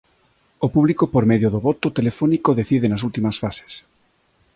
[0.65, 3.71] O público por medio do voto telefónico decide nas últimas fases.